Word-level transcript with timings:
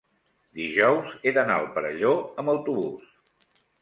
dijous 0.61 1.11
he 1.27 1.33
d'anar 1.35 1.57
al 1.57 1.67
Perelló 1.75 2.15
amb 2.45 2.53
autobús. 2.55 3.53